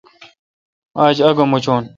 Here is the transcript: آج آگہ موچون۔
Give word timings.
آج 1.05 1.17
آگہ 1.27 1.45
موچون۔ 1.51 1.83